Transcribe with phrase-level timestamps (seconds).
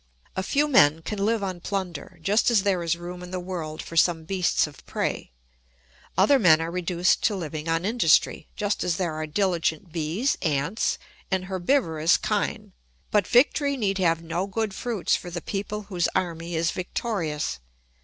[0.35, 3.83] A few men can live on plunder, just as there is room in the world
[3.83, 5.29] for some beasts of prey;
[6.17, 10.97] other men are reduced to living on industry, just as there are diligent bees, ants,
[11.29, 12.71] and herbivorous kine.
[13.11, 17.59] But victory need have no good fruits for the people whose army is victorious.